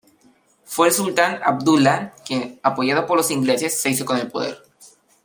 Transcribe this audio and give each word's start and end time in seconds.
Fue 0.63 0.87
el 0.87 0.93
Sultán 0.95 1.39
Abdullah 1.43 2.11
quien 2.25 2.59
apoyado 2.63 3.05
por 3.05 3.17
los 3.17 3.29
ingleses 3.29 3.79
se 3.79 3.91
hizo 3.91 4.03
con 4.03 4.17
el 4.17 4.31
poder. 4.31 4.57